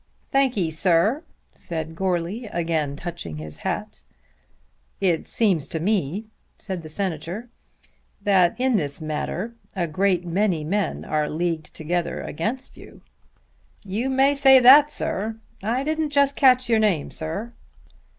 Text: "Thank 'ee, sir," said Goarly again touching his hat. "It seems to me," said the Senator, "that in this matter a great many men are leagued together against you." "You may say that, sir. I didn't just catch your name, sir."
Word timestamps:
"Thank 0.31 0.57
'ee, 0.57 0.71
sir," 0.71 1.21
said 1.53 1.93
Goarly 1.95 2.47
again 2.51 2.95
touching 2.95 3.37
his 3.37 3.57
hat. 3.57 4.01
"It 4.99 5.27
seems 5.27 5.67
to 5.67 5.79
me," 5.79 6.25
said 6.57 6.81
the 6.81 6.89
Senator, 6.89 7.49
"that 8.19 8.55
in 8.57 8.77
this 8.77 8.99
matter 8.99 9.53
a 9.75 9.85
great 9.85 10.25
many 10.25 10.63
men 10.63 11.05
are 11.05 11.29
leagued 11.29 11.75
together 11.75 12.19
against 12.23 12.77
you." 12.77 13.01
"You 13.85 14.09
may 14.09 14.33
say 14.33 14.57
that, 14.59 14.91
sir. 14.91 15.35
I 15.61 15.83
didn't 15.83 16.09
just 16.09 16.35
catch 16.35 16.67
your 16.67 16.79
name, 16.79 17.11
sir." 17.11 17.53